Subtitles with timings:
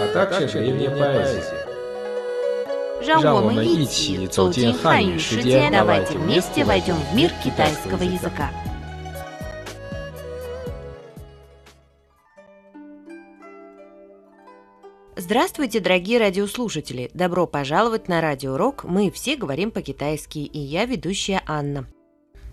[0.00, 1.66] а также древняя поэзия.
[3.04, 8.50] 让我们让我们一一起起走走进进汉语汉语世世界界， давайте давайте вместе вместе войдем в мир войдем в китайского китайского языка.
[15.16, 17.10] Здравствуйте, дорогие радиослушатели!
[17.14, 18.84] Добро пожаловать на Радио Рок.
[18.84, 21.86] Мы все говорим по-китайски, и я ведущая Анна.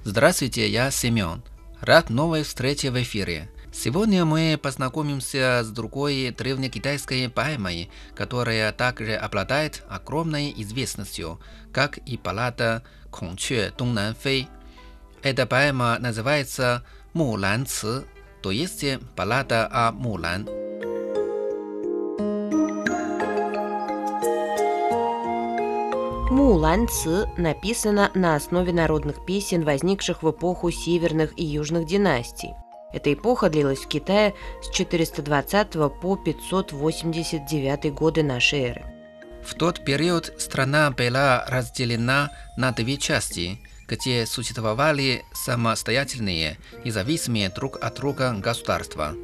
[0.03, 1.43] Здравствуйте, я Семен.
[1.81, 3.49] Рад новой встрече в эфире.
[3.76, 11.40] Сегодня мы познакомимся с другой древнекитайской поэмой, которая также обладает огромной известностью,
[11.72, 14.48] как и баллада «Конче Доннан Фэй».
[15.22, 18.04] Эта поэма называется «Мулан Ци»,
[18.42, 18.84] то есть
[19.16, 20.48] баллада о Мулан.
[26.30, 32.54] Мулан Ци написана на основе народных песен, возникших в эпоху северных и южных династий.
[32.94, 38.84] Эта эпоха длилась в Китае с 420 по 589 годы нашей эры.
[39.44, 47.82] В тот период страна была разделена на две части, где существовали самостоятельные и зависимые друг
[47.82, 49.14] от друга государства.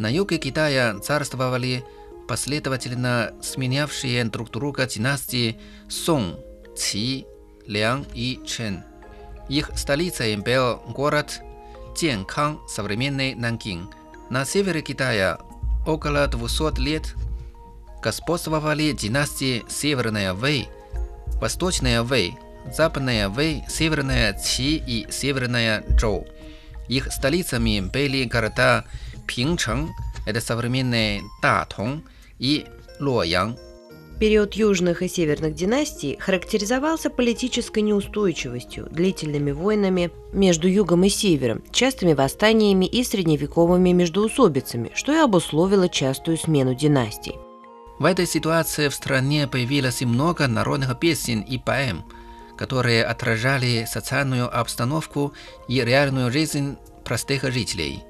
[0.00, 1.84] На юге Китая царствовали
[2.26, 6.40] последовательно сменявшие друг друга династии Сong,
[6.76, 7.24] Ци,
[7.68, 8.82] Лян и Чен.
[9.48, 11.40] Их столицей был город
[11.94, 13.88] Дженкан, современный Нанкин.
[14.30, 15.38] На севере Китая
[15.86, 17.14] около 200 лет
[18.02, 20.68] господствовали династии Северная Вэй,
[21.40, 22.36] Восточная Вэй,
[22.74, 26.26] Западная Вэй, Северная Qi и Северная Чжоу.
[26.88, 28.84] Их столицами были города
[29.26, 29.90] Пинчэн,
[30.26, 32.02] это современный Датong,
[32.38, 32.66] и
[33.00, 33.56] Лоян.
[34.22, 42.12] Период южных и северных династий характеризовался политической неустойчивостью, длительными войнами между югом и севером, частыми
[42.12, 47.34] восстаниями и средневековыми междоусобицами, что и обусловило частую смену династий.
[47.98, 52.04] В этой ситуации в стране появилось много народных песен и поэм,
[52.56, 55.32] которые отражали социальную обстановку
[55.66, 58.04] и реальную жизнь простых жителей.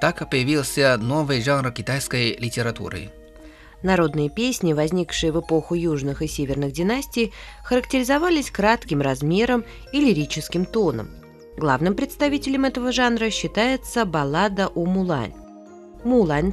[0.00, 3.10] Так появился новый жанр китайской литературы.
[3.82, 7.32] Народные песни, возникшие в эпоху южных и северных династий,
[7.62, 11.10] характеризовались кратким размером и лирическим тоном.
[11.56, 15.34] Главным представителем этого жанра считается баллада о Мулань.
[16.04, 16.52] Мулань.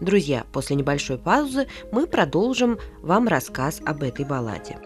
[0.00, 4.78] Друзья, после небольшой паузы мы продолжим вам рассказ об этой балладе.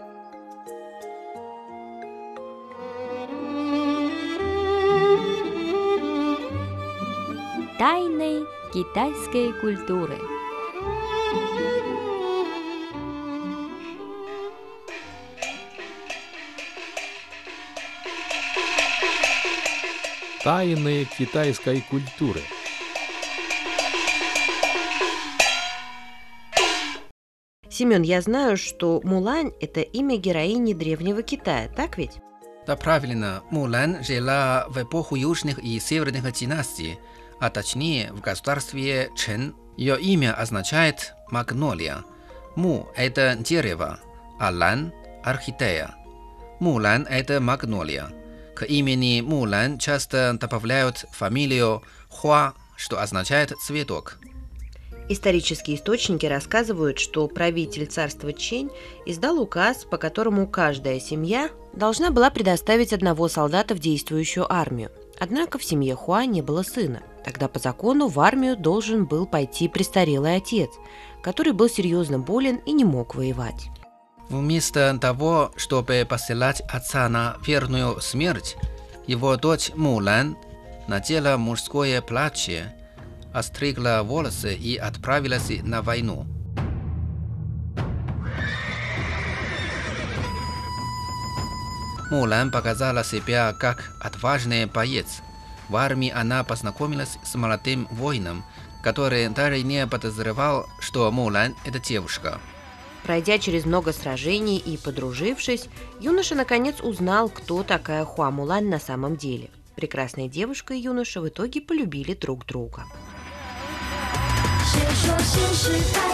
[7.77, 10.34] Тайны китайской культуры.
[20.45, 22.39] Тайны китайской культуры.
[27.67, 32.19] Семен, я знаю, что Мулань– это имя героини древнего Китая, так ведь?
[32.67, 36.99] Да, правильно, Мулан жила в эпоху южных и северных династий,
[37.39, 39.55] а точнее в государстве Чен.
[39.77, 42.03] Ее имя означает «магнолия».
[42.55, 43.97] Му– это дерево,
[44.39, 45.95] а лан– орхидея.
[46.59, 48.11] Мулан– это магнолия.
[48.55, 54.17] К имени Мулан часто добавляют фамилию Хуа, что означает «цветок».
[55.09, 58.71] Исторические источники рассказывают, что правитель царства Чень
[59.05, 64.89] издал указ, по которому каждая семья должна была предоставить одного солдата в действующую армию.
[65.19, 67.03] Однако в семье Хуа не было сына.
[67.25, 70.69] Тогда по закону в армию должен был пойти престарелый отец,
[71.21, 73.69] который был серьезно болен и не мог воевать.
[74.29, 78.57] Вместо того, чтобы посылать отца на верную смерть,
[79.05, 80.35] его дочь Мулан
[80.87, 82.75] надела мужское платье,
[83.33, 86.25] остригла волосы и отправилась на войну.
[92.09, 95.21] Мулан показала себя как отважный боец.
[95.69, 98.43] В армии она познакомилась с молодым воином,
[98.83, 102.39] который даже не подозревал, что Мулан– это девушка.
[103.04, 105.68] Пройдя через много сражений и подружившись,
[106.00, 109.50] юноша наконец узнал, кто такая Хуа Мулань на самом деле.
[109.74, 112.84] Прекрасная девушка и юноша в итоге полюбили друг друга.
[114.72, 116.13] 谁说新时代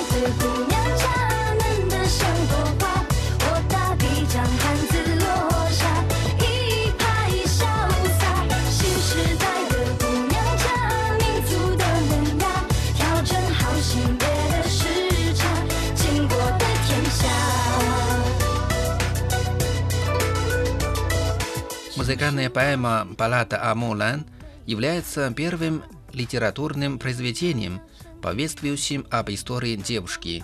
[22.11, 24.25] Музыкальная поэма «Баллада о Мулан»
[24.65, 25.81] является первым
[26.11, 27.79] литературным произведением,
[28.21, 30.43] повествующим об истории девушки.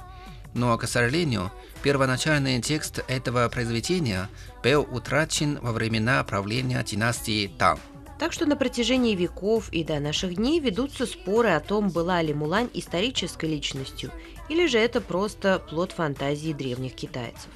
[0.53, 1.51] Но, к сожалению,
[1.83, 4.29] первоначальный текст этого произведения
[4.63, 7.79] был утрачен во времена правления династии Тан.
[8.17, 12.33] Так что на протяжении веков и до наших дней ведутся споры о том, была ли
[12.33, 14.13] Мулань исторической личностью,
[14.47, 17.49] или же это просто плод фантазии древних китайцев.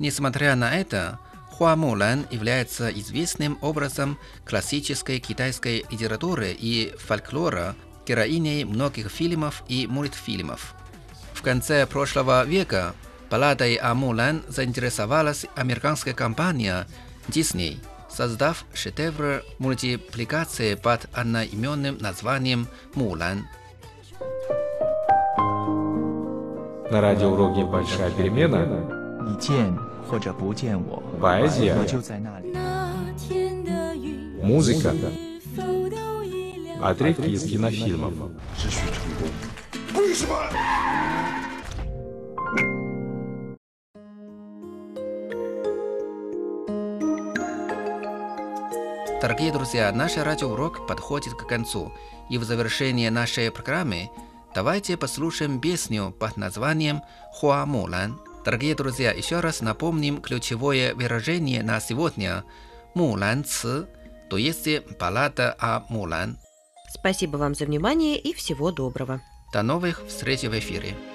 [0.00, 1.20] Несмотря на это,
[1.56, 10.74] Хуа Мулан является известным образом классической китайской литературы и фольклора, героиней многих фильмов и мультфильмов.
[11.32, 12.94] В конце прошлого века
[13.30, 16.88] балладой о Мулан заинтересовалась американская компания
[17.28, 17.78] Disney,
[18.10, 23.46] создав шедевр мультипликации под одноименным названием «Мулан».
[26.90, 29.74] На радиоуроке «Большая перемена» 你见
[30.09, 32.53] 或者不见我， поэзия, 我就在那里。
[34.41, 34.93] музыка,
[36.81, 38.13] отрывки из кинофильмов.
[38.57, 39.27] 只需成功。
[40.01, 40.33] 为什么？
[49.21, 51.91] Дорогие друзья, наш радиоурок подходит к концу,
[52.29, 54.09] и в завершение нашей программы
[54.55, 57.01] давайте послушаем песню под названием
[57.33, 58.17] «Хуа Мулан».
[58.44, 62.44] Дорогие друзья, еще раз напомним ключевое выражение на сегодня
[62.94, 63.86] «Мулан Ци»,
[64.28, 64.68] то есть
[64.98, 66.36] баллада о Мулан.
[66.90, 69.22] Спасибо вам за внимание и всего доброго.
[69.52, 70.94] До новых встреч в эфире.“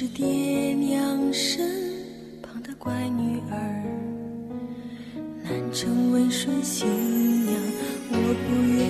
[0.00, 0.24] 是爹
[0.74, 1.68] 娘身
[2.40, 3.58] 旁的乖女儿，
[5.42, 6.86] 难成温顺信
[7.46, 7.54] 仰，
[8.12, 8.16] 我
[8.46, 8.86] 不愿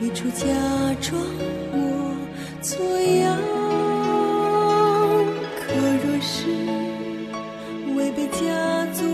[0.00, 0.48] 一出嫁
[1.00, 1.16] 妆
[1.70, 1.76] 我
[2.60, 2.74] 作
[3.20, 3.38] 样。
[5.60, 5.62] 可
[6.02, 6.50] 若是
[7.94, 9.04] 违背家族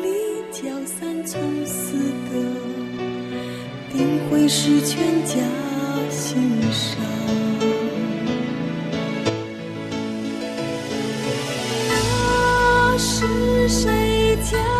[0.00, 0.08] 里
[0.50, 1.92] 教三从四
[2.32, 2.40] 德，
[3.92, 5.36] 定会是全家
[6.08, 7.04] 心伤。
[13.70, 14.79] 谁家？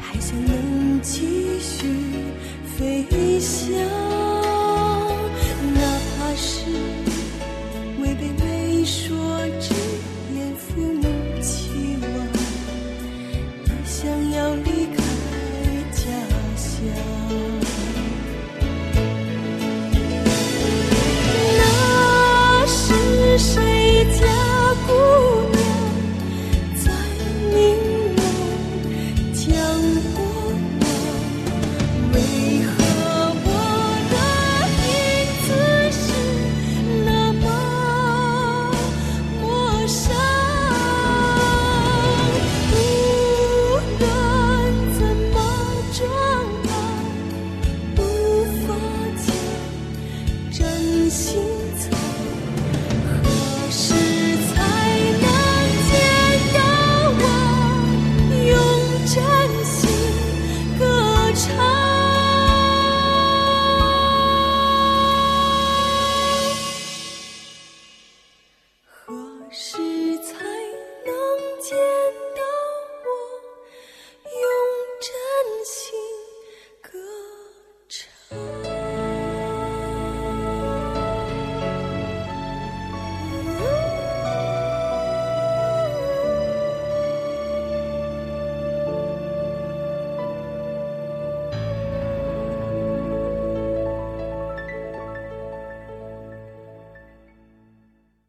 [0.00, 1.86] 还想能继续
[2.76, 4.15] 飞翔，